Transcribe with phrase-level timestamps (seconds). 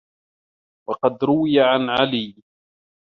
[0.89, 2.35] وَقَدْ رُوِيَ عَنْ عَلِيٍّ